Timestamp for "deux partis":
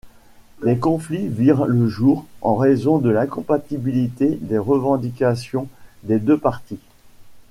6.17-6.79